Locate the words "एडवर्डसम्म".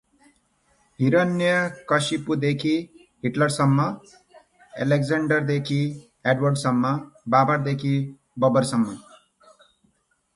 6.33-6.93